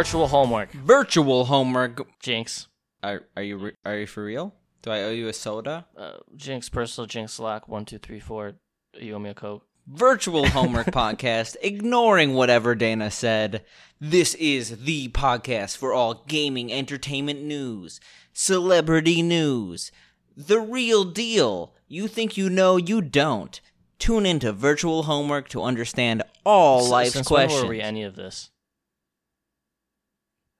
[0.00, 0.72] Virtual homework.
[0.72, 2.08] Virtual homework.
[2.20, 2.68] Jinx.
[3.02, 4.54] Are are you re- are you for real?
[4.80, 5.84] Do I owe you a soda?
[5.94, 8.54] Uh, Jinx personal Jinx lock one two three four.
[8.94, 9.66] You owe me a coke.
[9.86, 11.56] Virtual homework podcast.
[11.60, 13.62] Ignoring whatever Dana said,
[14.00, 18.00] this is the podcast for all gaming entertainment news,
[18.32, 19.92] celebrity news,
[20.34, 21.74] the real deal.
[21.88, 23.60] You think you know, you don't.
[23.98, 27.60] Tune into Virtual Homework to understand all S- life's Since questions.
[27.60, 28.48] when were we any of this?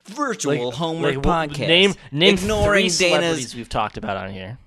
[0.07, 1.69] Virtual Homework like, podcast.
[1.69, 4.59] Name name ignoring three celebrities Dana's we've talked about on here.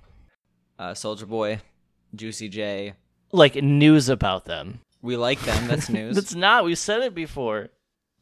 [0.78, 1.60] uh, Soldier Boy,
[2.14, 2.94] Juicy J.
[3.32, 4.80] Like news about them.
[5.02, 5.66] We like them.
[5.68, 6.14] That's news.
[6.14, 6.64] That's not.
[6.64, 7.68] We said it before.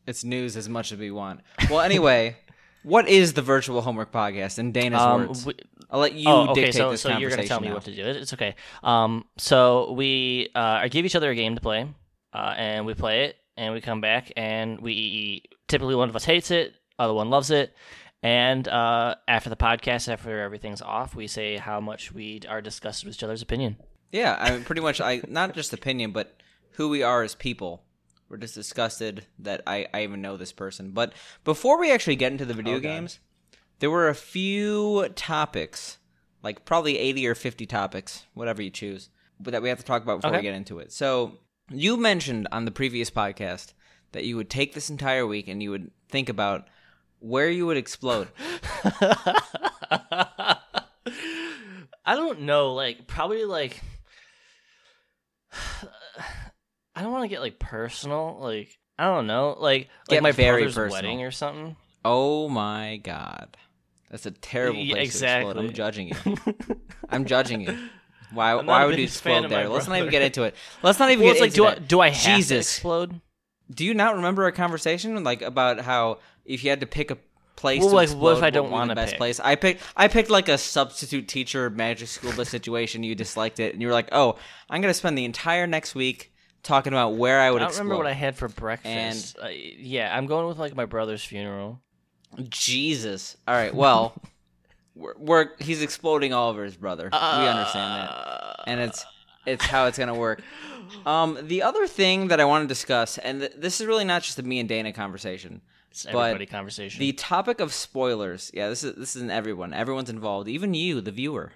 [0.06, 1.40] It's news as much as we want.
[1.70, 2.36] Well, anyway,
[2.82, 5.47] what is the Virtual Homework podcast in Dana's Um, words?
[5.47, 5.54] we-
[5.91, 6.54] I'll let you oh, okay.
[6.62, 8.20] dictate So, this so you're gonna tell me conversation what to do.
[8.20, 8.54] It's okay.
[8.82, 11.86] Um, so we uh, give each other a game to play,
[12.32, 16.24] uh, and we play it, and we come back, and we typically one of us
[16.24, 17.75] hates it, other one loves it,
[18.22, 23.06] and uh, after the podcast, after everything's off, we say how much we are disgusted
[23.06, 23.77] with each other's opinion.
[24.12, 25.00] Yeah, I mean, pretty much.
[25.00, 26.41] I not just opinion, but
[26.72, 27.83] who we are as people.
[28.28, 30.92] We're just disgusted that I, I even know this person.
[30.92, 31.12] But
[31.44, 33.19] before we actually get into the video Oh, games,
[33.81, 35.98] there were a few topics,
[36.42, 40.03] like probably eighty or fifty topics, whatever you choose, but that we have to talk
[40.03, 40.92] about before we get into it.
[40.92, 43.72] So you mentioned on the previous podcast
[44.12, 46.69] that you would take this entire week and you would think about
[47.23, 48.28] where you would explode.
[52.05, 53.81] I don't know, like probably like
[56.95, 60.33] I don't want to get like personal, like I don't know, like like Get my
[60.33, 60.93] very brother's personal.
[60.93, 61.77] wedding or something.
[62.05, 63.56] Oh my god.
[64.11, 65.56] That's a terrible Yeah, place to explode.
[65.56, 66.37] I'm judging you.
[67.09, 67.78] I'm judging you.
[68.32, 69.69] Why why would you explode there?
[69.69, 70.55] Let's not even get into it.
[70.82, 72.66] Let's not even Well, get it's like, into do I do I have to Jesus.
[72.77, 73.21] explode?
[73.71, 77.19] Do you not remember a conversation like about how if you had to pick a
[77.56, 79.19] place Well, to like, what if I don't want the best pick?
[79.19, 79.38] place?
[79.41, 83.03] I picked I picked like a substitute teacher magic school bus situation.
[83.03, 84.36] You disliked it, and you were like, "Oh,
[84.70, 86.32] I'm gonna spend the entire next week
[86.62, 87.58] talking about where I would.
[87.62, 89.36] I don't explode." remember what I had for breakfast.
[89.42, 91.81] Uh, yeah, I'm going with like my brother's funeral.
[92.48, 93.36] Jesus.
[93.47, 93.75] All right.
[93.75, 94.14] Well,
[94.94, 97.08] we're, we're he's exploding all over his brother.
[97.12, 98.10] we understand that.
[98.10, 99.04] Uh, and it's
[99.47, 100.42] it's how it's gonna work.
[101.06, 104.22] Um, the other thing that I want to discuss, and th- this is really not
[104.22, 105.60] just a me and Dana conversation.
[105.92, 107.00] It's but everybody conversation.
[107.00, 109.75] The topic of spoilers, yeah, this is this is in everyone.
[109.75, 111.53] Everyone's involved, even you, the viewer.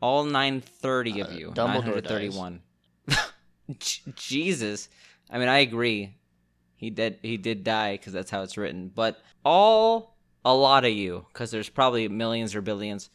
[0.00, 2.62] All nine thirty of Uh, you, Dumbledore hundred thirty-one.
[3.78, 4.88] J- Jesus,
[5.28, 6.16] I mean, I agree.
[6.74, 8.90] He did he did die because that's how it's written.
[8.94, 13.10] But all a lot of you, because there's probably millions or billions.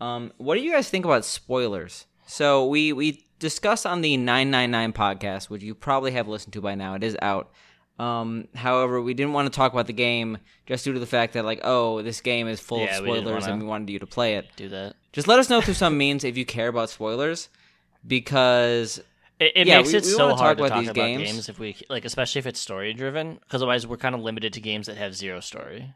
[0.00, 2.06] Um, what do you guys think about spoilers?
[2.26, 6.74] So we we discussed on the 999 podcast, which you probably have listened to by
[6.74, 6.94] now.
[6.94, 7.50] It is out.
[8.00, 11.34] Um, however, we didn't want to talk about the game just due to the fact
[11.34, 13.98] that like, oh, this game is full Yeah, of we spoilers, and we wanted you
[13.98, 14.48] to play it.
[14.56, 14.94] do that.
[15.12, 17.48] Just let us know through some means if you care about spoilers,
[18.06, 18.98] because
[19.38, 21.22] It, it Yeah, makes we- it we so hard to about talk about games.
[21.32, 21.48] games.
[21.48, 24.60] if we like, especially if it's story driven, because otherwise we're kind of limited to
[24.60, 25.94] games that have zero story.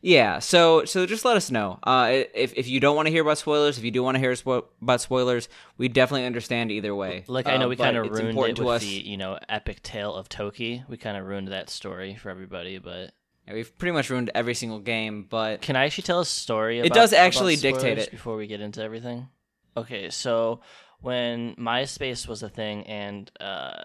[0.00, 1.78] Yeah, so so just let us know.
[1.82, 4.20] Uh, if if you don't want to hear about spoilers, if you do want to
[4.20, 7.24] hear spo- about spoilers, we definitely understand either way.
[7.26, 8.82] Like I know Uh, we kind of ruined important it to with us.
[8.82, 10.84] the you know epic tale of Toki.
[10.88, 12.78] We kind of ruined that story for everybody.
[12.78, 13.10] But
[13.48, 16.78] Yeah, we've pretty much ruined every single game, but can I actually tell a story?
[16.78, 18.10] It does actually about dictate it.
[18.12, 19.28] before we get into everything.
[19.76, 20.60] Okay, so
[21.00, 23.82] when MySpace was a thing and uh,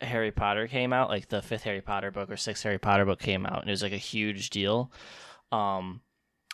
[0.00, 3.18] Harry Potter came out, like the fifth Harry Potter book or sixth Harry Potter book
[3.18, 4.92] came out, and it was like a huge deal.
[5.52, 6.00] Um,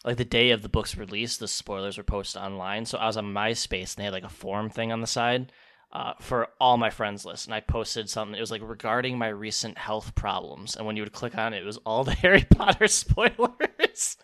[0.05, 2.87] like the day of the book's release, the spoilers were posted online.
[2.87, 5.53] So I was on MySpace and they had like a forum thing on the side
[5.93, 8.35] uh, for all my friends list, and I posted something.
[8.37, 11.63] It was like regarding my recent health problems, and when you would click on it,
[11.63, 14.17] it was all the Harry Potter spoilers.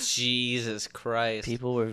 [0.00, 1.44] Jesus Christ!
[1.46, 1.92] People were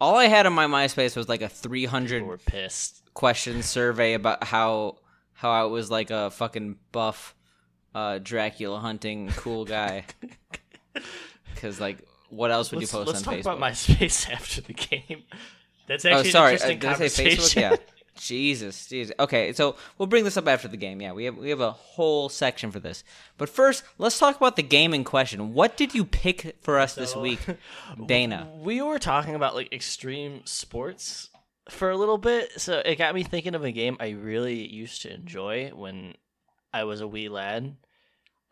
[0.00, 3.02] All I had on my MySpace was like a 300 people were pissed.
[3.14, 4.98] question survey about how
[5.32, 7.34] how I was like a fucking buff
[7.94, 10.04] uh, Dracula hunting cool guy.
[11.56, 11.98] Because like,
[12.30, 13.56] what else would Let's, you post let's on talk Facebook?
[13.56, 15.24] about MySpace after the game.
[15.88, 16.54] That's Oh, actually sorry.
[16.56, 17.60] an Uh, interesting did I say Facebook?
[17.60, 17.76] Yeah.
[18.18, 19.14] Jesus, Jesus.
[19.20, 21.02] Okay, so we'll bring this up after the game.
[21.02, 23.04] Yeah, we have we have a whole section for this.
[23.36, 25.52] But first, let's talk about the game in question.
[25.52, 27.40] What did you pick for us this week,
[28.06, 28.48] Dana?
[28.56, 31.28] We were talking about like extreme sports
[31.68, 35.02] for a little bit, so it got me thinking of a game I really used
[35.02, 36.14] to enjoy when
[36.72, 37.76] I was a wee lad.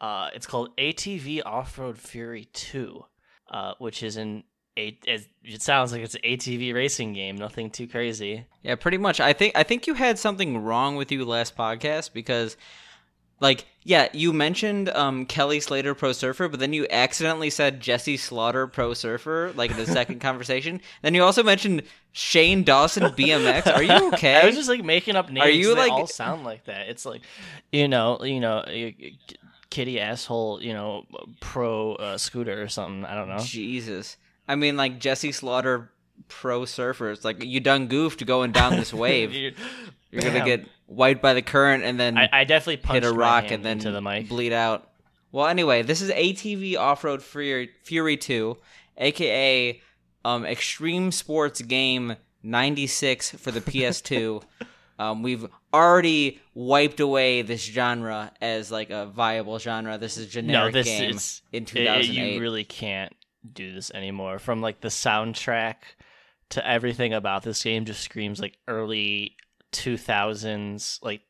[0.01, 3.05] Uh, it's called ATV Off Road Fury Two,
[3.51, 4.45] uh, which is an
[4.77, 7.37] a- it sounds like it's an ATV racing game.
[7.37, 8.45] Nothing too crazy.
[8.63, 9.21] Yeah, pretty much.
[9.21, 12.57] I think I think you had something wrong with you last podcast because
[13.41, 18.17] Like, yeah, you mentioned um, Kelly Slater Pro Surfer, but then you accidentally said Jesse
[18.17, 20.81] Slaughter Pro Surfer, like in the second conversation.
[21.03, 21.83] Then you also mentioned
[22.13, 23.67] Shane Dawson BMX.
[23.75, 24.37] Are you okay?
[24.37, 25.45] I was just like making up names.
[25.47, 26.89] Are you, like- all sound like that?
[26.89, 27.23] It's like,
[27.73, 28.65] you know, you know,
[29.75, 31.05] kitty asshole, you know,
[31.41, 33.05] pro uh, scooter or something.
[33.05, 33.39] I don't know.
[33.39, 34.17] Jesus.
[34.47, 35.91] I mean, like Jesse Slaughter
[36.29, 37.25] Pro surfers.
[37.25, 39.33] Like you done goofed going down this wave.
[39.33, 39.57] Dude,
[40.13, 43.51] You're gonna get wiped by the current and then I, I definitely hit a rock
[43.51, 44.29] and then into the mic.
[44.29, 44.91] bleed out.
[45.33, 48.57] Well, anyway, this is ATV Off Road Fury, Fury 2,
[48.99, 49.83] aka
[50.25, 54.41] um, Extreme Sports Game 96 for the PS2.
[55.01, 59.99] um, we've already wiped away this genre as like a viable genre.
[59.99, 62.35] This is a no, generic this game is in it- 2008.
[62.35, 63.13] you really can't
[63.53, 64.39] do this anymore.
[64.39, 65.77] From like the soundtrack
[66.51, 69.37] to everything about this game, just screams like early
[69.73, 71.23] two thousands, like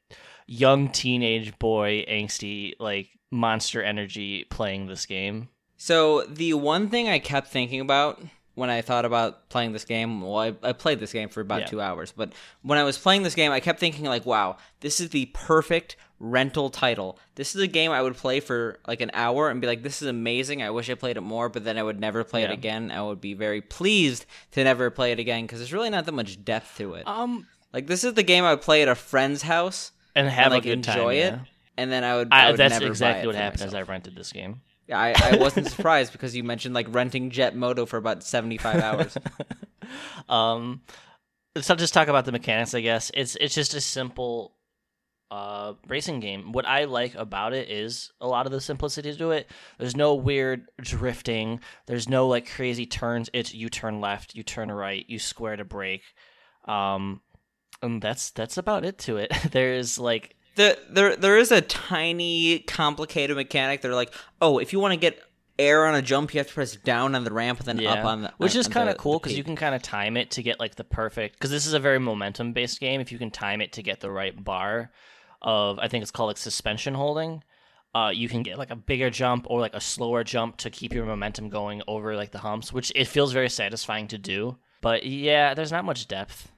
[0.47, 5.49] young teenage boy, angsty, like monster energy playing this game.
[5.77, 8.21] So the one thing I kept thinking about
[8.55, 11.61] when I thought about playing this game, well, I, I played this game for about
[11.63, 11.67] Yeah.
[11.67, 15.01] two hours, but when I was playing this game, I kept thinking like, wow, this
[15.01, 17.19] is the perfect rental title.
[17.35, 20.01] This is a game I would play for like an hour and be like, this
[20.03, 20.63] is amazing.
[20.63, 22.91] I wish I played it more, but then I would never play it again.
[22.91, 26.13] I would be very pleased to never play it again because there's really not that
[26.13, 27.07] much depth to it.
[27.09, 30.47] Um, Like this is the game I would play at a friend's house and have
[30.47, 30.97] and like a good time.
[30.99, 31.35] enjoy it,
[31.77, 32.29] and then I would.
[32.31, 33.69] I I, would that's exactly what happened myself.
[33.69, 34.61] as I rented this game.
[34.93, 39.19] I, I wasn't surprised because you mentioned like renting Jet Moto for about 75 hours.
[40.29, 40.83] um,
[41.55, 42.75] let's not just talk about the mechanics.
[42.75, 44.57] I guess it's it's just a simple
[45.31, 46.53] uh racing game.
[46.53, 49.51] What I like about it is a lot of the simplicity to it.
[49.79, 51.61] There's no weird drifting.
[51.87, 53.31] There's no like crazy turns.
[53.33, 56.05] It's you turn left, you turn right, you square to brake.
[56.67, 57.21] Um,
[57.83, 59.33] and that's that's about it to it.
[59.53, 63.81] There's like the, there, there is a tiny complicated mechanic.
[63.81, 65.21] They're like, oh, if you want to get
[65.59, 67.95] air on a jump, you have to press down on the ramp and then yeah,
[67.95, 68.33] up on the.
[68.39, 70.61] which on- is kind of cool because you can kind of time it to get
[70.61, 71.37] like the perfect.
[71.37, 73.01] Because this is a very momentum based game.
[73.01, 74.91] If you can time it to get the right bar
[75.43, 77.43] of, I think it's called like suspension holding.
[77.95, 80.93] Uh, you can get like a bigger jump or like a slower jump to keep
[80.93, 84.57] your momentum going over like the humps, which it feels very satisfying to do.
[84.81, 86.51] But yeah, there's not much depth.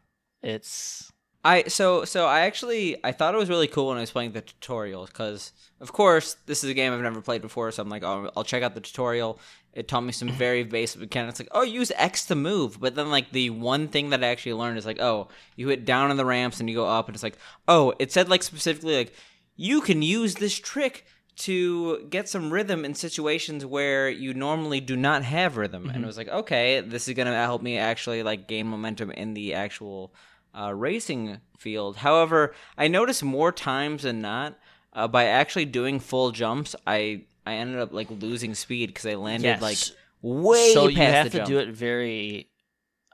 [0.42, 1.12] It's
[1.46, 4.32] I so so I actually I thought it was really cool when I was playing
[4.32, 7.88] the tutorial because of course this is a game I've never played before, so I'm
[7.88, 9.38] like, oh, I'll check out the tutorial.
[9.72, 12.80] It taught me some very basic mechanics, like oh, use X to move.
[12.80, 15.84] But then like the one thing that I actually learned is like, oh, you hit
[15.84, 17.38] down on the ramps and you go up, and it's like,
[17.68, 19.14] oh, it said like specifically like
[19.54, 21.06] you can use this trick
[21.36, 25.84] to get some rhythm in situations where you normally do not have rhythm.
[25.84, 26.06] And it mm-hmm.
[26.06, 30.12] was like, okay, this is gonna help me actually like gain momentum in the actual
[30.58, 31.96] uh, racing field.
[31.96, 34.58] However, I noticed more times than not
[34.92, 39.14] uh, by actually doing full jumps, I I ended up like losing speed because I
[39.14, 39.62] landed Yes.
[39.62, 39.78] like
[40.22, 41.48] way so you have to jump.
[41.48, 42.48] do it very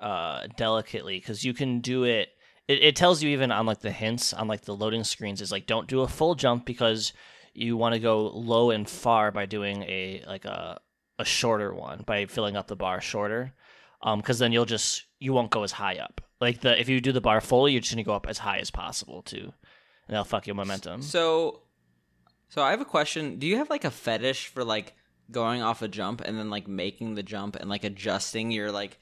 [0.00, 2.28] uh delicately because you can do it,
[2.68, 5.52] it it tells you even on like the hints on like the loading screens is
[5.52, 7.12] like don't do a full jump because
[7.54, 10.80] you want to go low and far by doing a like a
[11.18, 13.52] a shorter one by filling up the bar shorter
[14.02, 17.00] um because then you'll just you won't go as high up like the if you
[17.00, 20.14] do the bar fully you're just gonna go up as high as possible too and
[20.14, 21.62] that'll fuck your momentum So,
[22.48, 23.38] so I have a question.
[23.38, 24.92] Do you have like a fetish for like
[25.30, 28.98] going off a jump and then like making the jump and like adjusting your like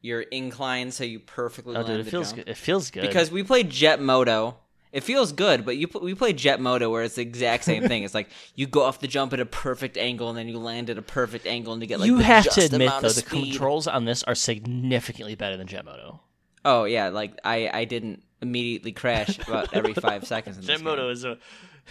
[0.00, 2.36] your incline so you perfectly oh land dude it the feels jump?
[2.38, 4.56] good it feels good Because we played Jet Moto.
[4.92, 8.02] It feels good, but you we played Jet Moto where it's the exact same thing.
[8.02, 10.90] It's like you go off the jump at a perfect angle and then you land
[10.90, 13.22] at a perfect angle and you get like you the have to admit though the
[13.22, 16.20] controls on this are significantly better than Jetmoto.
[16.64, 20.56] Oh yeah, like I I didn't immediately crash about every five seconds.
[20.58, 21.38] In game, is a,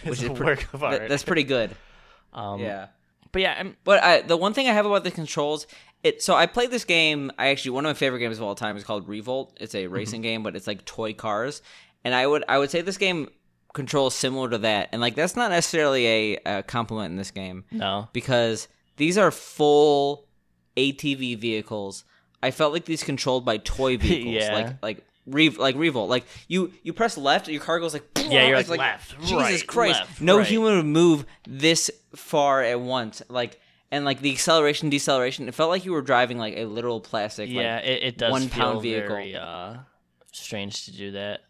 [0.04, 1.76] which is a pre- work of that- that's pretty good.
[2.34, 2.88] um, Yeah.
[3.32, 5.68] but yeah, I'm, But I, the one thing I have about the controls,
[6.04, 7.32] it so I played this game.
[7.38, 9.58] I actually one of my favorite games of all time is called Revolt.
[9.60, 9.86] It's Mm-hmm.
[9.86, 11.62] a racing game, but it's like toy cars.
[12.04, 13.28] And I would I would say this game
[13.74, 14.90] controls similar to that.
[14.92, 19.30] And like that's not necessarily a, a compliment in this game no, because these are
[19.32, 20.26] full
[20.78, 22.04] ATV vehicles.
[22.42, 24.54] I felt like these controlled by toy vehicles, Yeah.
[24.54, 25.06] like like.
[25.26, 28.68] Re- like Revolt, like you you press left, your car goes like Yeah, you're it's
[28.70, 30.48] like, left, Jesus right, Christ, left, no right.
[30.48, 33.22] human would move this far at once.
[33.30, 33.60] Like
[33.92, 37.48] and like the acceleration, deceleration, it felt like you were driving like a literal plastic.
[37.48, 39.10] yeah, like, it, it does one pound vehicle.
[39.10, 39.76] very uh,
[40.32, 41.42] strange to do that.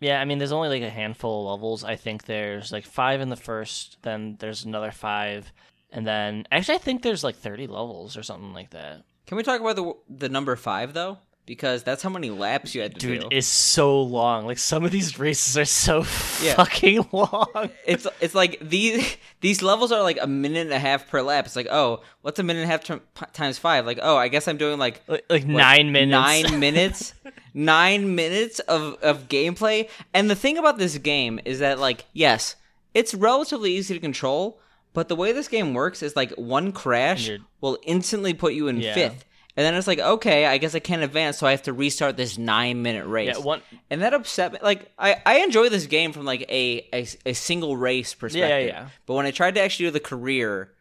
[0.00, 1.84] Yeah, I mean, there's only like a handful of levels.
[1.84, 5.52] I think there's like five in the first, then there's another five,
[5.90, 9.02] and then actually I think there's like 30 levels or something like that.
[9.26, 11.18] Can we talk about the the number five though?
[11.44, 13.28] because that's how many laps you had to Dude, do.
[13.28, 14.46] Dude, it's so long.
[14.46, 15.98] Like some of these races are so
[16.42, 16.54] Yeah.
[16.56, 17.70] fucking long.
[17.86, 21.46] it's it's like these these levels are like a minute and a half per lap.
[21.46, 23.86] It's like, oh, what's a minute and a half t- times five?
[23.86, 26.10] Like, oh, I guess I'm doing like Like, like nine minutes.
[26.10, 27.14] Nine minutes.
[27.54, 29.88] nine minutes of of gameplay.
[30.12, 32.56] And the thing about this game is that like, yes,
[32.92, 34.58] it's relatively easy to control,
[34.96, 38.66] but the way this game works is like one crash You're- will instantly put you
[38.68, 38.94] in Yeah.
[38.94, 39.26] fifth.
[39.58, 42.16] And then it's like, okay, I guess I can't advance, so I have to restart
[42.16, 43.36] this nine minute race.
[43.38, 43.60] Yeah, one.
[43.90, 44.58] and that upset me.
[44.62, 48.68] Like, I, I enjoy this game from like a, a, a single race perspective.
[48.68, 48.88] yeah.
[49.06, 50.72] But when I tried to actually do the career,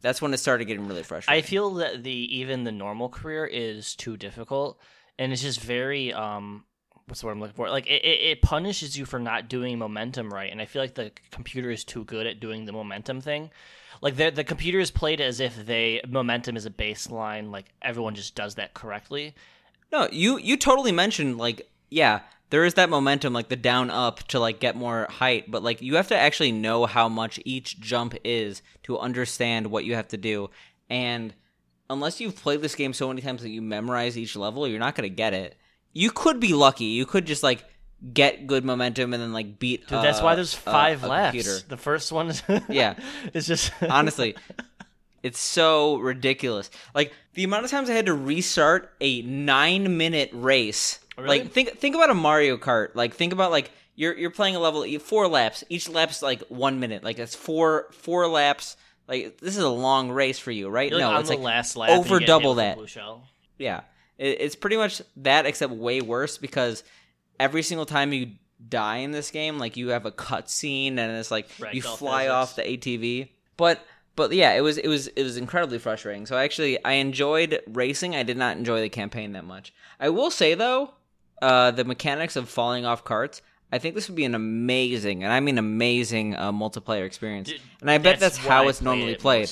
[0.00, 1.42] that's when it started getting really frustrating.
[1.44, 4.78] I feel that the even the normal career is too difficult,
[5.18, 6.64] and it's just very um.
[7.10, 7.68] What's the word I'm looking for?
[7.68, 10.94] Like it, it, it punishes you for not doing momentum right, and I feel like
[10.94, 13.50] the computer is too good at doing the momentum thing.
[14.00, 17.50] Like the the computer is played as if they momentum is a baseline.
[17.50, 19.34] Like everyone just does that correctly.
[19.90, 24.22] No, you you totally mentioned like yeah, there is that momentum like the down up
[24.28, 27.80] to like get more height, but like you have to actually know how much each
[27.80, 30.48] jump is to understand what you have to do.
[30.88, 31.34] And
[31.88, 34.94] unless you've played this game so many times that you memorize each level, you're not
[34.94, 35.56] to get it.
[35.92, 36.86] You could be lucky.
[36.86, 37.64] You could just like
[38.14, 41.36] get good momentum and then like beat Dude, that's why there's uh, five a laps.
[41.36, 41.58] computer.
[41.68, 42.94] The first one is Yeah.
[43.34, 44.36] It's just Honestly,
[45.22, 46.70] it's so ridiculous.
[46.94, 50.98] Like the amount of times I had to restart a nine minute race.
[51.16, 51.40] Really?
[51.40, 52.94] Like think think about a Mario Kart.
[52.94, 55.64] Like think about like you're you're playing a level four laps.
[55.68, 57.04] Each lap's like one minute.
[57.04, 58.76] Like that's four four laps.
[59.06, 60.90] Like this is a long race for you, right?
[60.90, 61.90] You're, like, no, on it's like last lap.
[61.90, 62.76] over double that.
[62.76, 63.24] blue shell.
[63.58, 63.82] yeah.
[64.20, 66.84] It, it's pretty much that, except way worse because
[67.40, 68.32] every single time you
[68.68, 72.32] die in this game, like you have a cutscene and it's like you fly physics.
[72.32, 73.30] off the ATV.
[73.56, 73.84] But
[74.14, 76.26] but yeah, it was it was it was incredibly frustrating.
[76.26, 78.14] So actually, I enjoyed racing.
[78.14, 79.72] I did not enjoy the campaign that much.
[79.98, 80.92] I will say though,
[81.40, 83.42] uh, the mechanics of falling off carts.
[83.72, 87.50] I think this would be an amazing, and I mean amazing, uh, multiplayer experience.
[87.50, 89.48] Dude, and I bet that's, what how it's normally it played.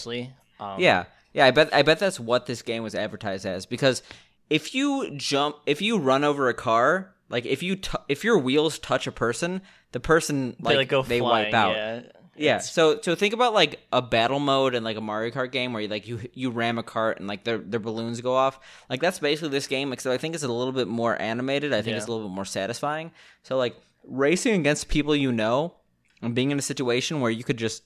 [0.59, 1.47] Um, Yeah, yeah.
[1.47, 4.03] I bet I bet that's what this game was advertised as because
[4.51, 8.39] if you jump, if you run over a car, like if you t- if your
[8.39, 9.63] wheels touch a person,
[9.93, 11.75] the person they like, like go they flying, wipe out.
[11.77, 12.01] Yeah,
[12.37, 12.51] Yeah.
[12.57, 15.73] It's- So so think about like a battle mode and like a Mario Kart game
[15.73, 18.59] where you like you you ram a cart and like their their balloons go off.
[18.89, 21.73] Like that's basically this game, except I think it's a little bit more animated.
[21.75, 23.11] I think it's a little bit more satisfying.
[23.43, 25.75] So like racing against people you know
[26.23, 27.83] and being in a situation where you could just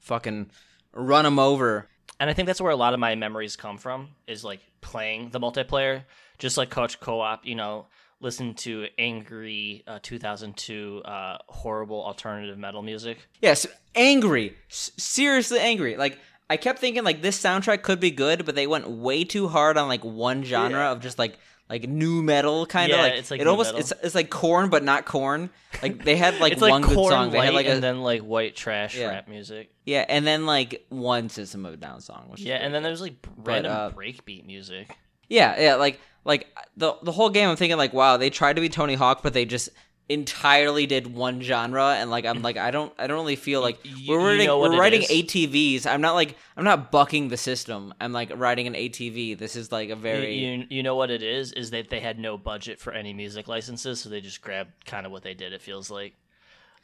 [0.00, 0.50] fucking
[0.92, 1.88] run them over.
[2.20, 5.30] And I think that's where a lot of my memories come from is like playing
[5.30, 6.04] the multiplayer,
[6.38, 7.44] just like Coach Co-op.
[7.46, 7.86] You know,
[8.20, 13.18] listen to angry uh, 2002 uh, horrible alternative metal music.
[13.40, 14.54] Yes, angry.
[14.70, 15.96] S- seriously angry.
[15.96, 16.18] Like
[16.50, 19.76] I kept thinking like this soundtrack could be good, but they went way too hard
[19.76, 20.90] on like one genre Yeah.
[20.92, 23.80] of just like like nu metal kind of Yeah, like it's like it almost metal.
[23.80, 25.50] it's it's like Korn but not Korn.
[25.82, 27.30] Like they had like one like good Korn song.
[27.30, 29.08] They had like a and then like white trash Yeah.
[29.08, 29.70] rap music.
[29.84, 32.26] yeah, and then like one System of a Down song.
[32.28, 34.88] Which Yeah, and then there's like random uh, breakbeat music.
[35.28, 36.46] yeah, yeah, like like
[36.76, 37.48] the the whole game.
[37.48, 39.68] I'm thinking like, wow, they tried to be Tony Hawk, but they just
[40.08, 43.78] entirely did one genre and like i'm like i don't i don't really feel like
[44.06, 45.08] we're you writing, know we're writing is?
[45.10, 49.54] atvs i'm not like i'm not bucking the system i'm like writing an atv this
[49.54, 51.52] is like a You, very you, you know what it is?
[51.52, 55.04] Is that they had no budget for any music licenses, so they just grabbed kind
[55.04, 55.52] of what they did.
[55.52, 56.14] It feels like,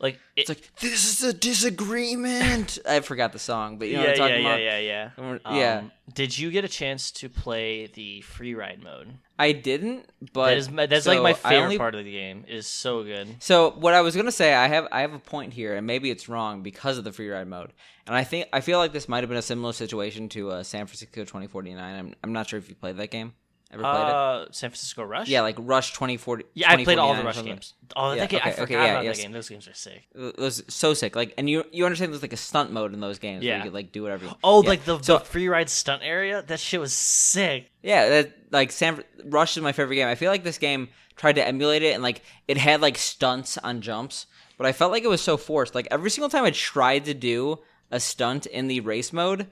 [0.00, 4.02] like it, it's like this is a disagreement i forgot the song but you know
[4.02, 4.78] yeah, what i'm yeah, talking yeah, about yeah,
[5.18, 5.82] yeah, Um, yeah.
[6.12, 9.14] Did you get a chance to play the free ride mode?
[9.38, 12.44] i didn't but that is my, that's like my favorite only- part of the game.
[12.46, 13.36] It is so good.
[13.40, 16.10] So what I was gonna say, I have I have a point here, and maybe
[16.10, 17.72] it's wrong because of the free ride mode.
[18.06, 20.62] And I think I feel like this might have been a similar situation to uh,
[20.62, 21.98] San Francisco 2049.
[21.98, 23.32] I'm I'm not sure if you played that game.
[23.74, 24.14] Ever played it?
[24.14, 25.28] Uh, San Francisco Rush.
[25.28, 26.44] Yeah, like Rush 2040.
[26.54, 27.74] yeah, I played all the Rush games.
[27.96, 29.16] Oh, Yeah, that game, I okay, forgot okay, yeah, about yes.
[29.16, 29.32] that game.
[29.32, 30.02] Those games are sick.
[30.14, 31.14] It was so sick.
[31.16, 33.56] Like, and you you understand there's like a stunt mode in those games where Yeah.
[33.58, 34.24] you could like do whatever.
[34.26, 34.68] You, Oh, Yeah.
[34.68, 36.42] like the, So- the free ride stunt area.
[36.42, 37.70] That shit was sick.
[37.82, 40.08] Yeah, that like San Rush is my favorite game.
[40.08, 43.58] I feel like this game tried to emulate it and like it had like stunts
[43.58, 44.26] on jumps,
[44.56, 45.74] but I felt like it was so forced.
[45.74, 47.58] Like every single time I tried to do
[47.90, 49.46] a stunt in the race mode,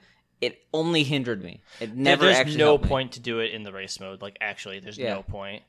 [0.45, 1.61] it only hindered me.
[1.79, 2.89] It never There's no helped me.
[2.89, 4.21] point to do it in the race mode.
[4.21, 5.13] Like actually, there's Yeah.
[5.15, 5.63] no point.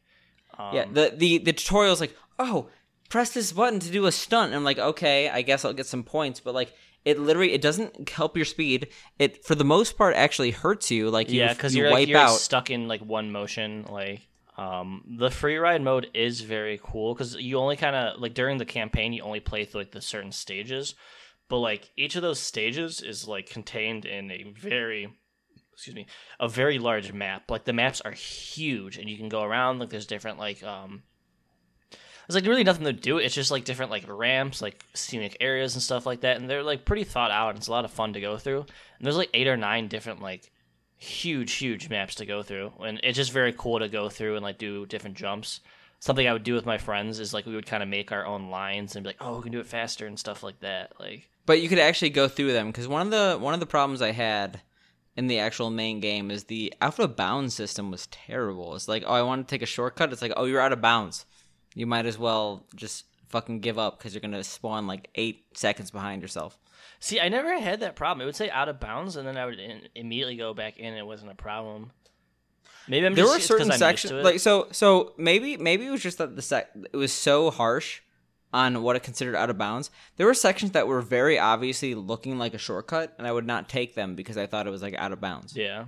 [0.58, 2.68] Um, Yeah, the the the tutorial's like, "Oh,
[3.08, 5.86] press this button to do a stunt." And I'm like, "Okay, I guess I'll get
[5.86, 6.72] some points." But like
[7.04, 8.88] it literally it doesn't help your speed.
[9.18, 11.10] It for the most part actually hurts you.
[11.10, 12.38] Like you, yeah, because you you're wipe like, you're out.
[12.38, 13.84] stuck in like one motion.
[13.90, 14.26] Like
[14.56, 18.58] um, the free ride mode is very cool because you only kind of like during
[18.58, 20.94] the campaign you only play through like the certain stages,
[21.48, 25.08] but like each of those stages is like contained in a very
[25.74, 26.06] excuse me,
[26.40, 27.50] a very large map.
[27.50, 29.78] Like the maps are huge, and you can go around.
[29.78, 31.02] Like there's different like um,
[32.26, 33.18] there's like really nothing to do.
[33.18, 36.62] It's just like different like ramps, like scenic areas and stuff like that, and they're
[36.62, 37.50] like pretty thought out.
[37.50, 38.60] And it's a lot of fun to go through.
[38.60, 40.50] And there's like eight or nine different like
[40.96, 44.44] huge, huge maps to go through, and it's just very cool to go through and
[44.44, 45.60] like do different jumps.
[46.04, 48.26] Something I would do with my friends is like we would kind of make our
[48.26, 50.92] own lines and be like, oh, we can do it faster and stuff like that.
[51.00, 53.64] Like But you could actually go through them because one of the one of the
[53.64, 54.60] problems I had
[55.16, 58.74] in the actual main game is the out of bounds system was terrible.
[58.74, 60.12] It's like, oh, I want to take a shortcut.
[60.12, 61.24] It's like, oh, you're out of bounds.
[61.74, 65.90] You might as well just fucking give up because you're gonna spawn like eight seconds
[65.90, 66.58] behind yourself.
[67.00, 68.20] See, I never had that problem.
[68.20, 70.88] It would say out of bounds, and then I would in- immediately go back in.
[70.88, 71.92] and It wasn't a problem.
[72.88, 74.24] Maybe I'm there just were certain sections used to it.
[74.24, 78.00] like so so maybe maybe it was just that the sec it was so harsh
[78.52, 82.38] on what it considered out of bounds there were sections that were very obviously looking
[82.38, 84.94] like a shortcut and i would not take them because i thought it was like
[84.94, 85.86] out of bounds yeah,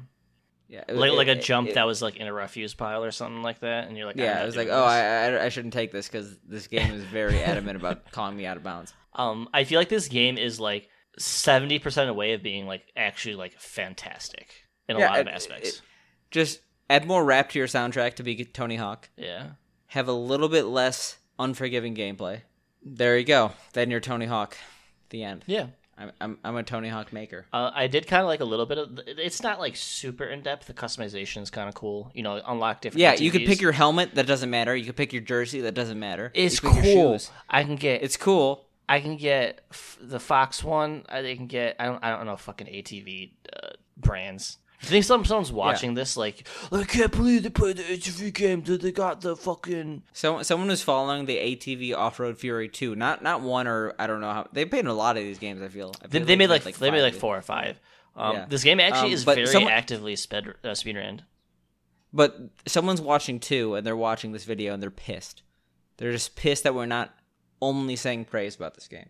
[0.68, 3.04] yeah it- like it- like a jump it- that was like in a refuse pile
[3.04, 4.82] or something like that, and you're like, yeah I was like doing oh.
[4.84, 8.46] I, I i shouldn't take this because this game is very adamant about calling me
[8.46, 10.88] out of bounds Um, I feel like this game is like
[11.18, 14.52] seventy percent away of being like actually like fantastic
[14.88, 15.82] in a Yeah, lot of it- aspects.
[16.30, 19.50] just add more rap to your soundtrack to be tony hawk yeah,
[19.88, 22.40] have a little bit less unforgiving gameplay
[22.82, 24.56] there you go then you're tony hawk
[25.10, 25.66] the end yeah.
[25.98, 28.66] i'm, I'm, I'm a tony hawk maker Uh, I did kind of like a little
[28.66, 29.00] bit of.
[29.06, 30.66] It's not like super in depth.
[30.66, 32.10] The customization is kind of cool.
[32.14, 33.00] You know, unlock different.
[33.00, 34.14] Yeah, you could pick your helmet.
[34.14, 34.74] That doesn't matter.
[34.76, 35.60] You could pick your jersey.
[35.62, 36.30] That doesn't matter.
[36.34, 37.12] It's You can pick your cool.
[37.18, 37.30] shoes.
[37.48, 38.02] I can get.
[38.02, 38.66] It's cool.
[38.88, 41.04] I can get f- the Fox one.
[41.08, 41.76] I can get.
[41.78, 42.02] I don't.
[42.04, 44.58] I don't know fucking ATV uh, brands.
[44.80, 48.32] Do you think some someone's watching this like I can't believe they played the ATV
[48.34, 52.68] game that they got the fucking So someone was following the ATV Off Road Fury
[52.68, 52.94] 2.
[52.94, 55.38] Not not one or I don't know how they played in a lot of these
[55.38, 55.62] games.
[55.62, 55.94] I feel.
[56.04, 57.80] I they, they made like, there's they made like four or five.
[58.14, 58.46] Um, Yeah.
[58.48, 61.20] This game actually Um, is very someone- actively speed uh, speedrun.
[62.12, 65.42] But someone's watching too, and they're watching this video and they're pissed.
[65.96, 67.14] They're just pissed that we're not
[67.60, 69.08] only saying praise about this game.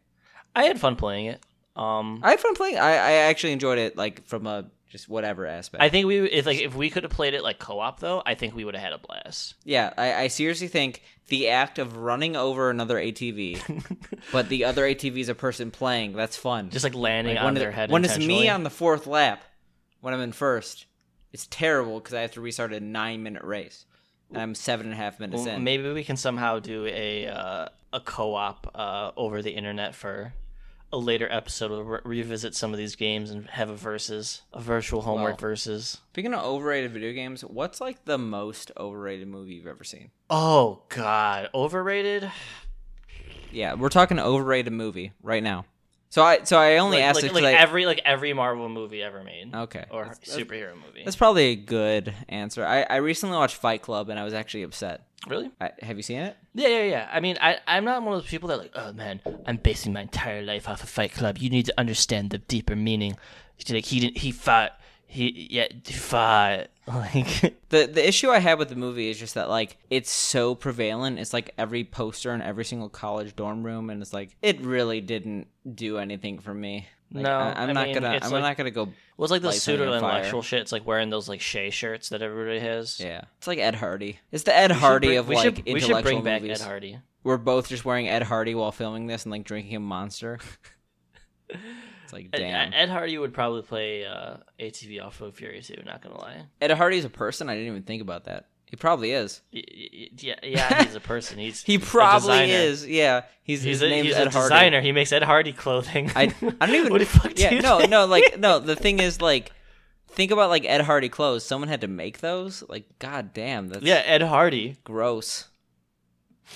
[0.55, 1.40] I had fun playing it.
[1.77, 2.79] Um, I had fun playing.
[2.79, 5.83] I, I actually enjoyed it, like from a just whatever aspect.
[5.83, 8.35] I think we if like if we could have played it like co-op though, I
[8.35, 9.55] think we would have had a blast.
[9.64, 13.85] Yeah, I, I seriously think the act of running over another ATV,
[14.33, 16.12] but the other ATV is a person playing.
[16.12, 16.70] That's fun.
[16.70, 17.90] Just like landing Like, on their it- head.
[17.90, 19.42] when it's me on the fourth lap,
[20.01, 20.87] when I'm in first,
[21.33, 23.87] it's terrible because I have to restart a nine minute race,
[24.31, 25.64] and I'm seven and a half minutes Well, in.
[25.64, 30.33] maybe we can somehow do a uh, a co-op uh, over the internet for
[30.92, 31.70] a later episode.
[31.70, 35.51] We'll re- revisit some of these games and have a versus, a virtual homework Well-
[35.51, 35.99] versus.
[36.12, 40.11] Speaking of overrated video games, what's like the most overrated movie you've ever seen?
[40.31, 42.31] Oh God, overrated.
[43.53, 45.64] Yeah, we're talking overrated movie right now.
[46.09, 48.68] So I so I only Like, asked like, it like I- every like every Marvel
[48.68, 49.55] movie ever made.
[49.55, 49.85] Okay.
[49.90, 51.03] Or That's- that's- superhero movie.
[51.05, 52.64] That's probably a good answer.
[52.64, 55.06] I, I recently watched Fight Club and I was actually upset.
[55.26, 55.50] Really?
[55.61, 56.37] I, have you seen it?
[56.55, 57.11] Yeah, yeah, yeah.
[57.12, 59.92] I mean, I, I'm not one of those people that like, oh man, I'm basing
[59.92, 61.38] my entire life off of Fight Club.
[61.38, 63.16] You need to understand the deeper meaning.
[63.68, 66.68] Like he didn't, he fought, he yeah, he fought.
[66.88, 70.55] Like, The the issue I had with the movie is just that like it's so
[70.55, 71.18] prevalent.
[71.18, 75.00] It's like every poster in every single college dorm room, and it's like it really
[75.00, 76.87] didn't do anything for me.
[77.12, 78.19] Like, No, I, am not mean, gonna.
[78.21, 78.85] I'm like- not gonna go.
[79.16, 80.61] well, it's like the pseudo intellectual shit.
[80.61, 82.99] It's like wearing those like Che shirts that everybody has.
[83.01, 84.19] Yeah, it's like Ed Hardy.
[84.33, 86.42] It's the Ed We Hardy bring- of we like should, we intellectual should bring back.
[86.42, 86.99] Ed Hardy.
[87.23, 90.38] We're both just wearing Ed Hardy while filming this and like drinking a monster.
[91.49, 92.73] it's like Ed, damn.
[92.73, 95.81] Ed Hardy would probably play uh, ATV Off Road Fury too.
[95.85, 96.42] Not gonna lie.
[96.61, 97.49] Ed Hardy's a person.
[97.49, 98.47] I didn't even think about that.
[98.66, 99.42] He probably is.
[99.52, 101.38] Yeah, yeah, he's a person.
[101.38, 102.85] He's He probably is.
[102.87, 104.48] Yeah, he's, He's his a, name's he's Ed a Hardy.
[104.55, 104.81] designer.
[104.81, 106.11] He makes Ed Hardy clothing.
[106.16, 106.90] I I don't even.
[106.92, 107.35] what the fuck?
[107.35, 107.90] do yeah, you no, think?
[107.90, 108.59] no, like no.
[108.59, 109.52] The thing is, like,
[110.09, 111.44] think about like Ed Hardy clothes.
[111.44, 112.64] Someone had to make those.
[112.68, 114.76] Like, god damn, that's Yeah, Ed Hardy.
[114.83, 115.46] gross.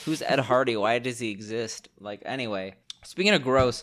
[0.05, 0.77] Who's Ed Hardy?
[0.77, 1.89] Why does he exist?
[2.01, 2.75] Like, anyway.
[3.05, 3.83] Speaking of gross,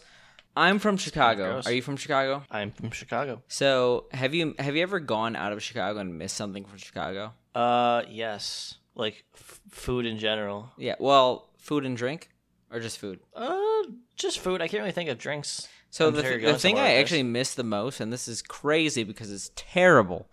[0.57, 1.61] I'm from Chicago.
[1.63, 2.43] Are you from Chicago?
[2.49, 3.43] I'm from Chicago.
[3.47, 7.33] So have you have you ever gone out of Chicago and missed something from Chicago?
[7.53, 8.75] Uh, yes.
[8.95, 10.71] Like f- food in general.
[10.77, 10.95] Yeah.
[10.99, 12.29] Well, food and drink,
[12.71, 13.19] or just food.
[13.35, 13.83] Uh,
[14.15, 14.59] just food.
[14.61, 15.67] I can't really think of drinks.
[15.91, 19.03] So I'm the, th- the thing I actually miss the most, and this is crazy
[19.03, 20.27] because it's terrible,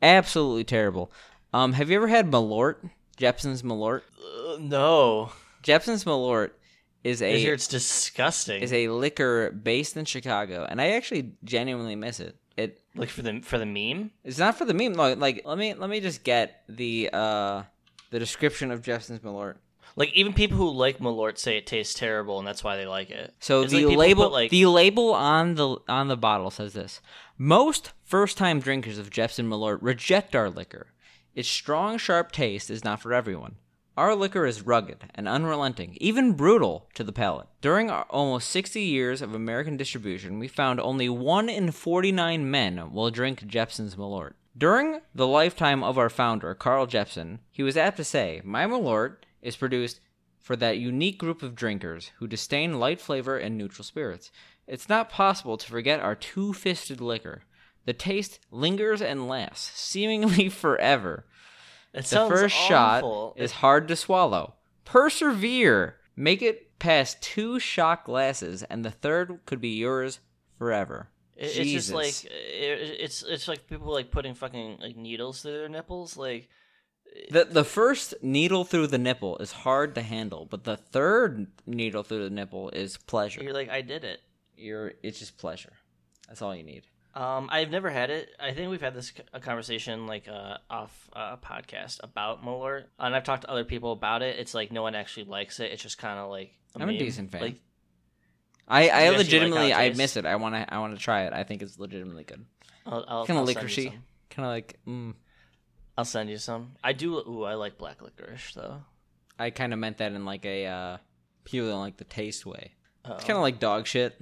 [0.00, 1.12] absolutely terrible.
[1.52, 2.90] Um, have you ever had Malort?
[3.16, 4.02] Jeppson's Malort.
[4.18, 5.32] Uh, no.
[5.62, 6.50] Jeppson's Malort
[7.06, 8.62] is I hear it's disgusting.
[8.62, 12.36] is a liquor based in Chicago, and I actually genuinely miss it.
[12.56, 14.10] It like for the for the meme?
[14.24, 14.94] it's not for the meme.
[14.94, 17.62] Like, like let me let me just get the uh
[18.10, 19.56] the description of Jeppson's Malort.
[19.94, 23.10] Like even people who like Malort say it tastes terrible, and that's why they like
[23.10, 23.34] it.
[23.38, 26.72] So It's the people label, put, like the label on the on the bottle says
[26.72, 27.00] this:
[27.38, 30.88] most first-time drinkers of Jepson Malort reject our liquor.
[31.34, 33.56] Its strong, sharp taste is not for everyone.
[33.96, 37.46] Our liquor is rugged and unrelenting, even brutal to the palate.
[37.62, 42.92] During our almost 60 years of American distribution, we found only 1 in 49 men
[42.92, 44.34] will drink Jeppson's Malort.
[44.58, 49.16] During the lifetime of our founder, Carl Jeppson, he was apt to say, My Malort
[49.40, 50.00] is produced
[50.38, 54.30] for that unique group of drinkers who disdain light flavor and neutral spirits.
[54.66, 57.44] It's not possible to forget our two fisted liquor.
[57.86, 61.24] The taste lingers and lasts, seemingly forever.
[61.94, 63.34] It The first awful.
[63.36, 64.54] shot is hard to swallow.
[64.84, 65.96] Persevere.
[66.16, 70.20] Make it past two shot glasses, and the third could be yours
[70.58, 71.10] forever.
[71.36, 75.58] It- it's just like it, it's it's like people like putting fucking like needles through
[75.58, 76.16] their nipples.
[76.16, 76.48] Like
[77.30, 82.02] The the first needle through the nipple is hard to handle, but the third needle
[82.02, 83.42] through the nipple is pleasure.
[83.42, 84.20] you're like I did it.
[84.56, 85.74] You're it's just pleasure.
[86.28, 86.84] That's all you need.
[87.16, 88.28] Um, I've never had it.
[88.38, 92.84] I think we've had this c- a conversation like uh, off uh, podcast about Malort,
[92.98, 94.38] and I've talked to other people about it.
[94.38, 95.72] It's like no one actually likes it.
[95.72, 97.40] It's just kind of like i I'm a decent fan.
[97.40, 97.56] Like
[98.68, 100.26] I, I you actually like legitimately I miss it.
[100.26, 101.32] I want to I want to try it.
[101.32, 102.44] I think it's legitimately good.
[102.84, 104.02] I'll, I'll, Kind of send you some.
[104.28, 105.14] Kind of like mm,
[105.96, 106.72] I'll send you some.
[106.84, 107.16] I do.
[107.16, 108.82] Ooh, I like black licorice though.
[109.38, 110.96] I kind of meant that in like a uh
[111.44, 112.72] people don't like the taste way.
[113.06, 113.14] Uh-oh.
[113.14, 114.20] It's kind of like dog shit.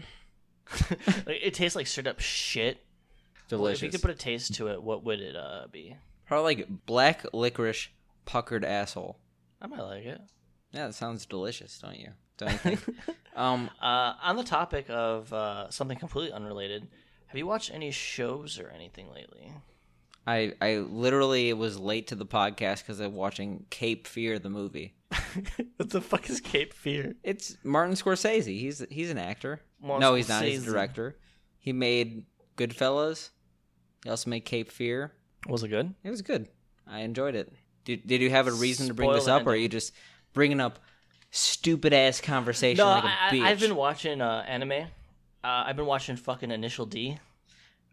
[1.26, 2.84] it tastes like straight up shit.
[3.50, 3.83] Well, Delicious.
[3.83, 5.96] if you could put a taste to it, what would it uh, be?
[6.26, 7.88] Probably like black licorice
[8.24, 9.18] puckered asshole.
[9.61, 10.20] I might like it.
[10.72, 12.11] Yeah, that sounds delicious, don't you?
[12.37, 12.80] Don't you think?
[13.37, 16.88] um, Uh, on the topic of uh, something completely unrelated,
[17.26, 19.52] have you watched any shows or anything lately?
[20.26, 24.94] I I literally was late to the podcast because I'm watching Cape Fear the movie.
[25.76, 27.14] what the fuck is Cape Fear?
[27.22, 28.59] It's Martin Scorsese.
[28.59, 29.61] He's he's an actor.
[29.83, 30.44] Martin no, he's not.
[30.44, 31.16] He's a director.
[31.59, 32.24] He made
[32.57, 33.30] Goodfellas.
[34.05, 35.12] He also made Cape Fear.
[35.49, 35.95] Was it good?
[36.05, 36.47] It was good.
[36.87, 37.53] I enjoyed it.
[37.85, 39.93] Did Did you have a reason to bring this up, or are you just
[40.33, 40.79] bringing up
[41.31, 43.09] stupid ass conversation No, like a
[43.40, 44.73] I, I've been watching uh, anime.
[44.73, 47.19] Uh, I've been watching fucking Initial D.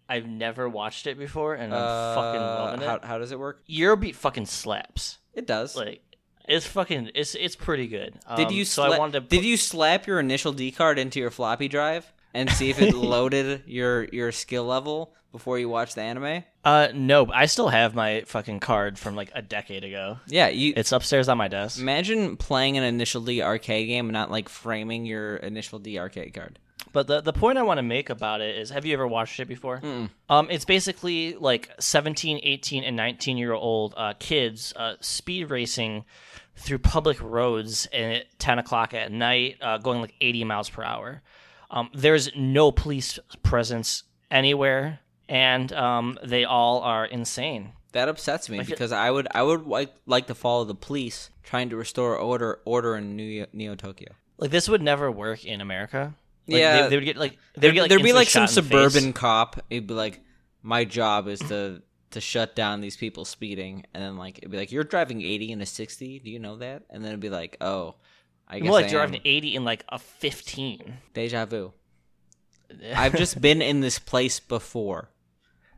[0.07, 2.85] I've never watched it before, and I'm fucking Uh, loving it.
[2.87, 3.61] How, how does it work?
[3.69, 5.17] Eurobeat fucking slaps.
[5.33, 5.75] It does.
[5.75, 6.01] Like
[6.47, 8.19] it's fucking it's it's pretty good.
[8.35, 11.19] did Um, you so I wanted to did you slap your initial D card into
[11.19, 15.95] your floppy drive and see if it loaded your your skill level before you watched
[15.95, 16.43] the anime?
[16.63, 20.19] Uh, no, I still have my fucking card from like a decade ago.
[20.27, 21.79] Yeah, you It's upstairs on my desk.
[21.79, 26.33] imagine playing an initial D arcade game and not like framing your initial D arcade
[26.33, 26.59] card.
[26.93, 29.39] But the the point I want to make about it is have you ever watched
[29.39, 29.81] it before?
[30.29, 36.03] Um it's basically like 17, 18 and 19 year old uh, kids uh, speed racing
[36.57, 41.21] through public roads at 10 o'clock at night uh, going like 80 miles per hour.
[41.71, 47.71] Um, there's no police presence anywhere and um, they all are insane.
[47.93, 50.75] That upsets me Like it- because I would I would like like to follow the
[50.75, 54.09] police trying to restore order order in New Neo Tokyo.
[54.37, 56.13] Like this would never work in America.
[56.47, 56.81] Like, Yeah.
[56.83, 59.59] they, they would get like they would get like There'd be like some suburban cop.
[59.69, 60.21] It'd be like,
[60.63, 61.81] my job is to
[62.11, 65.51] to shut down these people speeding, and then like it'd be like, you're driving eighty
[65.51, 66.19] in a sixty.
[66.19, 66.83] Do you know that?
[66.89, 67.95] And then it'd be like, oh,
[68.51, 69.21] I guess like I driving am.
[69.23, 70.97] 80 in like a 15.
[71.13, 71.71] Deja vu.
[72.95, 75.09] I've just been in this place before.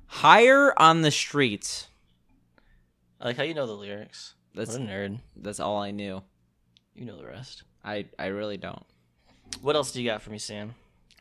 [0.08, 1.88] Higher on the streets.
[3.22, 4.34] I like how you know the lyrics.
[4.56, 5.20] That's what a nerd.
[5.36, 6.22] that's all I knew.
[6.96, 7.64] You know the rest.
[7.84, 8.84] I I really don't.
[9.62, 10.74] What else do you got for me, Sam?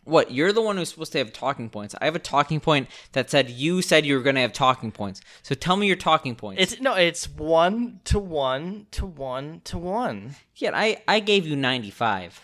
[0.05, 0.33] What?
[0.33, 1.95] You're the one who's supposed to have talking points.
[2.01, 4.91] I have a talking point that said you said you were going to have talking
[4.91, 5.21] points.
[5.43, 6.61] So tell me your talking points.
[6.61, 10.35] It's no, it's one to one to one to one.
[10.57, 12.41] Yeah, I I gave you 95.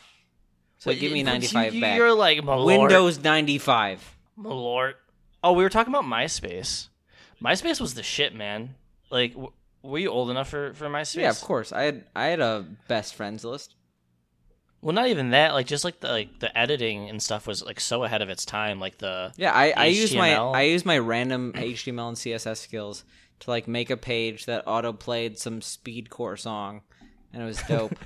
[0.78, 1.96] So But give me 95 you, back.
[1.96, 2.66] You're like Malort.
[2.66, 4.16] Windows 95.
[4.38, 4.94] Malort.
[5.42, 6.88] Oh, we were talking about MySpace.
[7.42, 8.74] MySpace was the shit, man.
[9.10, 11.16] Like, w- were you old enough for for MySpace?
[11.16, 11.72] Yeah, of course.
[11.72, 13.74] I had I had a best friends list.
[14.80, 15.54] Well, not even that.
[15.54, 18.44] Like, just like the like the editing and stuff was like so ahead of its
[18.44, 18.78] time.
[18.78, 23.04] Like the Yeah, I I use my I use my random HTML and CSS skills
[23.40, 26.82] to like make a page that auto played some speedcore song
[27.32, 27.94] and it was dope.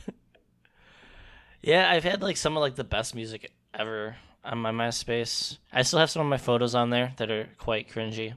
[1.62, 5.58] Yeah, I've had like some of like the best music ever on my MySpace.
[5.72, 8.35] I still have some of my photos on there that are quite cringy.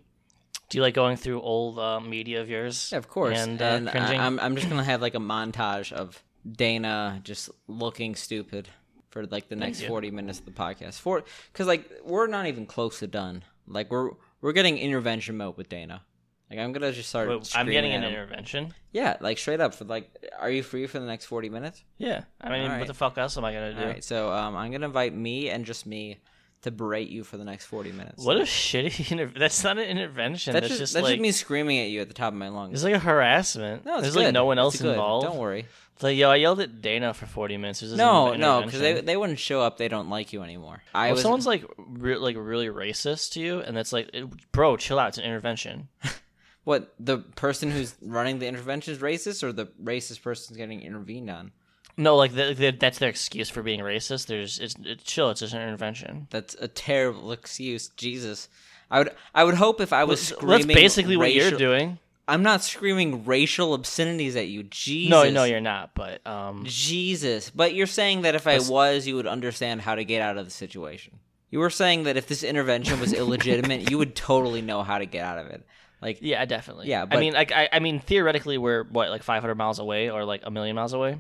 [0.69, 2.89] Do you like going through old uh, media of yours?
[2.91, 3.38] yeah, of course.
[3.39, 4.15] And, And, uh, I.
[4.15, 8.67] I'm I'm just going to have like a montage of Dana just looking stupid
[9.10, 10.99] for like the next 40 minutes of the podcast.
[10.99, 13.43] For cuz like we're not even close to done.
[13.67, 16.03] Like we're we're getting intervention mode with Dana.
[16.49, 17.27] Like I'm gonna just start.
[17.27, 18.73] Wait, I'm getting an intervention.
[18.91, 21.84] Yeah, like straight up for like, are you free for the next forty minutes?
[21.97, 22.79] Yeah, I mean, Alright.
[22.79, 23.79] what the fuck else am I gonna do?
[23.81, 26.19] All right, so um, I'm gonna invite me and just me
[26.62, 28.23] to berate you for the next forty minutes.
[28.23, 29.12] What a shitty.
[29.12, 30.53] Inter- that's not an intervention.
[30.53, 32.38] That's, That's, just, just, that's like just me screaming at you at the top of
[32.38, 32.75] my lungs.
[32.75, 33.84] it's like a harassment.
[33.84, 34.25] no, it's There's good.
[34.25, 35.25] like no one else involved.
[35.25, 35.65] Don't worry.
[36.01, 37.79] Like yo, I yelled at Dana for 40 minutes.
[37.79, 39.77] This No, no, because they they wouldn't show up.
[39.77, 40.84] They don't like you anymore.
[40.93, 44.13] I Well, if was someone's like re- like really racist to you, and that's like,
[44.51, 45.10] bro, chill out.
[45.10, 45.88] It's an intervention.
[46.65, 51.29] what the person who's running the intervention is racist, or the racist person's getting intervened
[51.29, 51.51] on.
[51.97, 54.27] No, like th th that's their excuse for being racist.
[54.27, 55.29] There's it's, it's chill.
[55.29, 56.27] It's just an intervention.
[56.29, 57.88] That's a terrible excuse.
[57.89, 58.49] Jesus,
[58.91, 60.67] I would I would hope if I was Well, screaming.
[60.67, 61.99] That's basically what you're doing.
[62.28, 64.64] I'm not screaming racial obscenities at you.
[64.64, 65.12] Jesus.
[65.12, 65.94] No, no, you're not.
[65.94, 67.50] But um, Jesus.
[67.52, 70.46] But you're saying that if I was, you would understand how to get out of
[70.46, 71.20] the situation.
[71.52, 75.06] You were saying that if this intervention was illegitimate, you would totally know how to
[75.06, 75.66] get out of it.
[76.02, 76.88] Like, yeah, definitely.
[76.88, 80.26] Yeah, I mean, like, I, I mean, theoretically, we're what like 500 miles away, or
[80.26, 81.18] like a million miles away.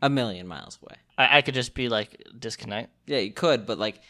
[0.00, 0.96] a million miles away.
[1.18, 2.90] I, I could just be like disconnect.
[3.06, 4.00] Yeah, you could, but like,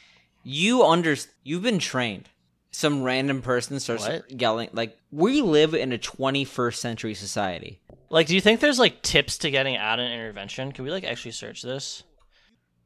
[0.42, 2.29] you under you've been trained.
[2.74, 4.28] Some random person starts What?
[4.40, 4.68] yelling.
[4.72, 7.80] Like, we live in a 21st century society.
[8.10, 10.72] Like, do you think there's like tips to getting out an intervention?
[10.72, 12.02] Can we like actually search this?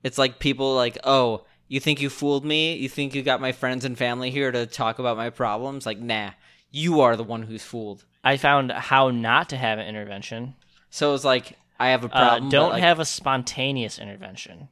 [0.03, 2.75] It's like people like, oh, you think you fooled me?
[2.77, 5.87] You think you got my friends and family here to talk about my problems?
[5.87, 6.33] Like, nah,
[6.71, 8.05] you are the one who's fooled.
[8.23, 10.55] I found how not to have an intervention.
[10.91, 12.45] So it's like, I have a Uh, problem.
[12.45, 14.69] but, don't like- have a spontaneous intervention.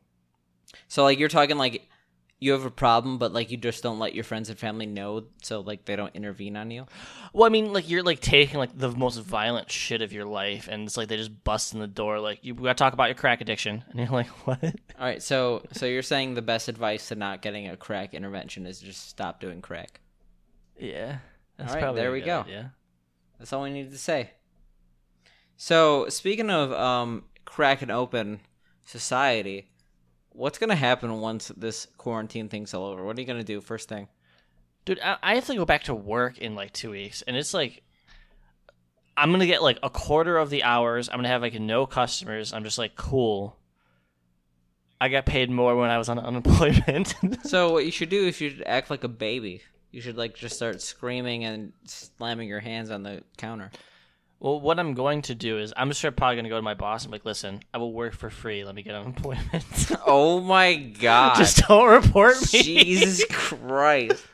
[0.88, 1.88] So like you're talking like
[2.38, 5.24] you have a problem, but like you just don't let your friends and family know,
[5.42, 6.86] so like they don't intervene on you.
[7.32, 10.68] Well, I mean, like you're like taking like the most violent shit of your life,
[10.70, 12.20] and it's like they just bust in the door.
[12.20, 14.62] Like you got to talk about your crack addiction, and you're like, what?
[14.62, 18.66] All right, so so you're saying the best advice to not getting a crack intervention
[18.66, 20.00] is just stop doing crack.
[20.78, 21.18] Yeah,
[21.56, 22.44] that's All right, probably there we go.
[22.46, 22.68] Yeah,
[23.38, 24.32] That's all we need to say.
[25.56, 28.40] So speaking of um cracking open
[28.84, 29.70] society,
[30.36, 33.04] what's gonna happen once this quarantine thing's all over?
[33.04, 34.08] What are you gonna do first thing?
[34.84, 37.54] Dude, I, I have to go back to work in like two weeks, and it's
[37.54, 37.82] like
[39.16, 41.08] I'm gonna get like a quarter of the hours.
[41.08, 42.52] I'm gonna have like no customers.
[42.52, 43.56] I'm just like cool.
[45.00, 47.14] I got paid more when I was on unemployment.
[47.44, 49.62] So what you should do is you should act like a baby.
[49.90, 53.70] You should like just start screaming and slamming your hands on the counter.
[54.38, 57.04] Well, what I'm going to do is I'm just probably gonna go to my boss
[57.04, 58.64] and be like, listen, I will work for free.
[58.64, 59.64] Let me get an unemployment.
[60.06, 61.36] Oh my god.
[61.36, 62.62] just don't report me.
[62.62, 64.24] Jesus Christ.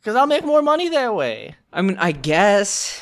[0.00, 1.56] Because I'll make more money that way.
[1.72, 3.00] I mean, I guess,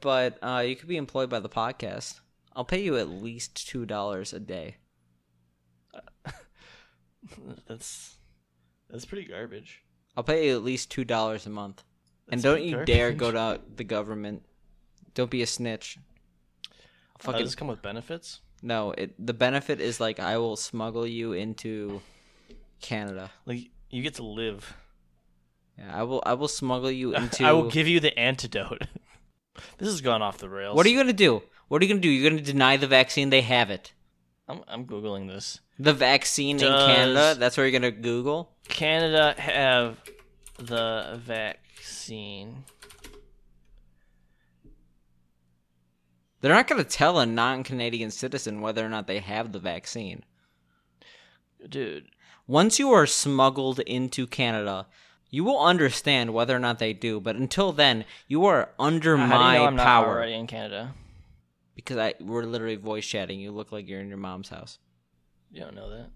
[0.00, 2.20] but uh, you could be employed by the podcast.
[2.56, 4.76] I'll pay you at least two dollars a day.
[7.68, 8.16] That's
[8.90, 9.82] that's pretty garbage.
[10.16, 11.82] I'll pay you at least two dollars a month.
[12.28, 14.42] and don't you dare go to the government.
[15.14, 15.98] Don't be a snitch.
[16.68, 16.72] I'll
[17.18, 18.40] fucking does this come with benefits?
[18.62, 18.92] no.
[18.92, 22.00] It the benefit is like I will smuggle you into
[22.80, 23.30] Canada.
[23.46, 24.74] Like you get to live.
[25.78, 26.22] Yeah, I will.
[26.26, 27.44] I will smuggle you into.
[27.44, 28.82] I will give you the antidote.
[29.78, 30.76] this has gone off the rails.
[30.76, 31.42] What are you gonna do?
[31.68, 32.10] What are you gonna do?
[32.10, 33.30] You're gonna deny the vaccine?
[33.30, 33.92] They have it.
[34.46, 35.60] I'm, I'm googling this.
[35.78, 37.34] The vaccine in Canada.
[37.38, 38.50] That's where you're gonna Google.
[38.68, 39.98] Canada have
[40.58, 42.64] the vaccine.
[46.44, 50.24] They're not gonna tell a non-Canadian citizen whether or not they have the vaccine.
[51.66, 52.10] Dude,
[52.46, 54.86] Once you are smuggled into Canada,
[55.30, 57.18] you will understand whether or not they do.
[57.18, 60.08] But until then, you are under how my do you know I'm not power.
[60.16, 60.92] already in Canada?
[61.74, 63.40] Because I we're literally voice chatting.
[63.40, 64.78] You look like you're in your mom's house.
[65.50, 66.10] You don't know that.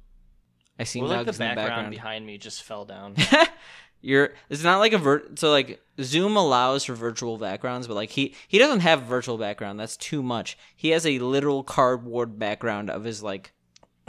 [0.79, 1.91] I see Well, like the in the background, background.
[1.91, 3.17] behind me just fell down.
[4.01, 8.11] you're it's not like a vir- so like Zoom allows for virtual backgrounds, but like
[8.11, 9.79] he he doesn't have virtual background.
[9.81, 10.57] That's too much.
[10.77, 13.53] He has a literal cardboard background of his like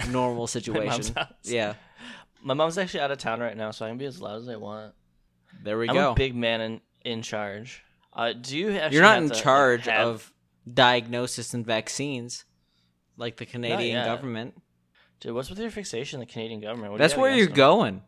[0.10, 1.16] normal situation.
[1.44, 1.74] yeah,
[2.44, 4.48] My mom's actually out of town right now, so I can be as loud as
[4.50, 4.94] I want.
[5.64, 6.12] there we I'm go.
[6.12, 7.84] a big man in, in charge.
[8.14, 10.34] Uh, do you You're not in charge have- of
[10.72, 12.46] diagnosis and vaccines
[13.18, 14.54] like the Canadian government.
[15.20, 16.94] Dude, what's with your fixation, the Canadian government?
[16.94, 18.02] What you where you're against going.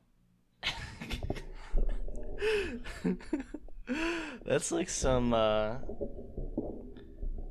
[4.45, 5.33] That's like some.
[5.33, 5.75] Uh,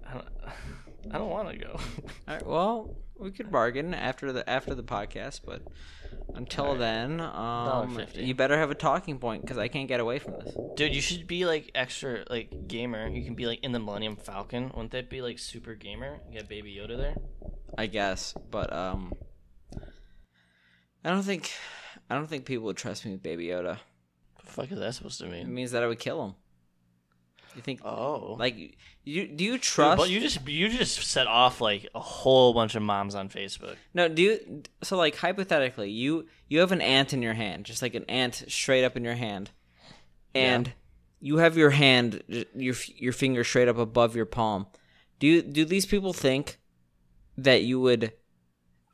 [0.07, 0.29] I don't,
[1.13, 1.73] I don't want to go.
[2.29, 5.63] All right, well, we could bargain after the after the podcast, but
[6.35, 6.79] until right.
[6.79, 10.55] then, um, you better have a talking point because I can't get away from this.
[10.77, 13.09] Dude, you should be like extra like gamer.
[13.09, 14.71] You can be like in the Millennium Falcon.
[14.75, 16.21] Wouldn't that be like super gamer?
[16.29, 17.17] You get Baby Yoda there.
[17.77, 19.13] I guess, but um,
[21.05, 21.51] I don't think
[22.09, 23.79] I don't think people would trust me with Baby Yoda.
[24.51, 25.43] The fuck is that supposed to mean?
[25.43, 26.35] It means that I would kill him.
[27.55, 29.99] You think Oh, like you do you trust?
[29.99, 33.77] but you just you just set off like a whole bunch of moms on Facebook.
[33.93, 37.83] No, do you so like hypothetically, you you have an ant in your hand, just
[37.83, 39.51] like an ant straight up in your hand.
[40.35, 40.73] And
[41.21, 42.23] you have your hand
[42.55, 44.67] your your finger straight up above your palm.
[45.19, 46.59] Do you do these people think
[47.37, 48.13] that you would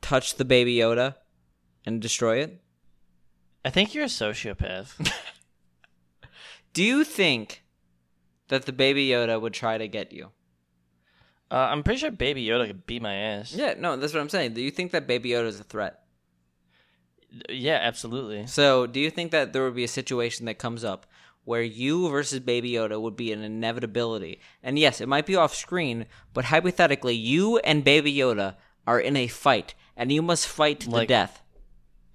[0.01, 1.15] touch the baby Yoda
[1.85, 2.59] and destroy it?
[3.63, 5.11] I think you're a sociopath.
[6.73, 7.63] Do you think
[8.49, 10.31] that the baby Yoda would try to get you?
[11.49, 13.53] uh, I'm pretty sure Baby Yoda could beat my ass.
[13.53, 14.53] Yeah, no, that's what I'm saying.
[14.53, 16.01] Do you think that baby Yoda is a threat?
[17.49, 18.47] yeah, absolutely.
[18.47, 21.05] So, do you think that there would be a situation that comes up
[21.45, 24.39] where you versus Baby Yoda would be an inevitability?
[24.63, 29.15] And yes, it might be off screen, but hypothetically, you and Baby Yoda are in
[29.17, 31.41] a fight, and you must fight to the Like- death.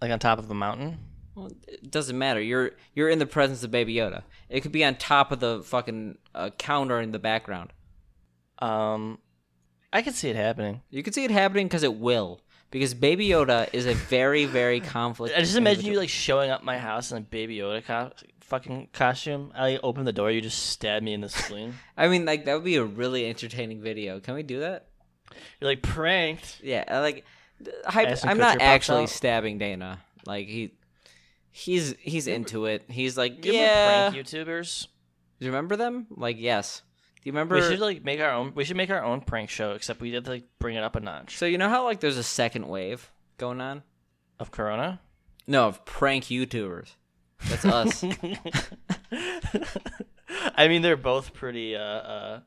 [0.00, 0.98] Like on top of a mountain.
[1.34, 2.40] Well, it doesn't matter.
[2.40, 4.22] You're you're in the presence of Baby Yoda.
[4.48, 7.72] It could be on top of the fucking uh, counter in the background.
[8.58, 9.18] Um,
[9.92, 10.82] I could see it happening.
[10.90, 12.40] You can see it happening because it will.
[12.70, 15.34] Because Baby Yoda is a very very conflict.
[15.36, 18.88] I just imagine you like showing up my house in a Baby Yoda co- fucking
[18.92, 19.52] costume.
[19.54, 21.74] I like, open the door, you just stab me in the spleen.
[21.96, 24.20] I mean, like that would be a really entertaining video.
[24.20, 24.88] Can we do that?
[25.60, 26.60] You're like pranked.
[26.62, 27.24] Yeah, like.
[27.86, 29.08] Hype, I'm not actually out.
[29.08, 30.00] stabbing Dana.
[30.26, 30.72] Like he,
[31.52, 32.84] he's he's into it.
[32.88, 34.10] He's like, Give yeah.
[34.10, 34.88] prank YouTubers.
[35.38, 36.06] Do you remember them?
[36.10, 36.82] Like, yes.
[37.16, 37.54] Do you remember?
[37.54, 38.52] We should like make our own.
[38.54, 41.00] We should make our own prank show, except we did like bring it up a
[41.00, 41.36] notch.
[41.36, 43.84] so you know how like there's a second wave going on?
[44.40, 45.00] Of Corona.
[45.46, 46.96] No, of prank YouTubers.
[47.48, 48.04] That's us.
[50.56, 52.40] I mean, they're both pretty uh, uh,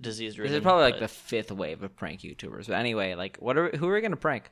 [0.00, 2.66] disease this is probably like the fifth wave of prank YouTubers.
[2.66, 4.50] But anyway, like, what are who are we gonna prank?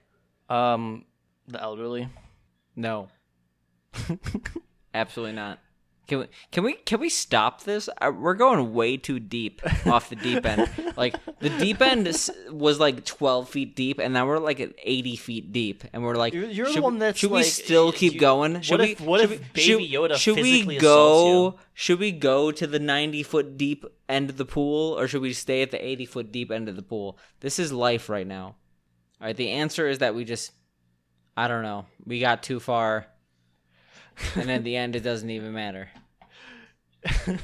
[0.48, 1.04] um
[1.46, 2.08] the elderly.
[2.76, 3.08] No,
[4.94, 5.58] absolutely not.
[6.06, 7.86] Can we can we can we stop this?
[8.00, 10.70] We're going way too deep off the deep end.
[10.96, 12.08] Like the deep end
[12.50, 16.16] was like twelve feet deep, and now we're like at eighty feet deep, and we're
[16.16, 18.62] like, You're- you're the should, one that's should we still keep you- going?
[18.62, 18.92] Should what we?
[18.92, 21.28] if- what if we- Baby Yoda Should we physically go?
[21.48, 25.20] assaults Should we go to the ninety foot deep end of the pool, or should
[25.22, 27.16] we stay at the eighty foot deep end of the pool?
[27.40, 28.56] This is life right now.
[29.20, 29.36] All right.
[29.36, 30.50] The answer is that we just,
[31.36, 33.06] I don't know, we got too far
[34.36, 35.90] and at the end it doesn't even matter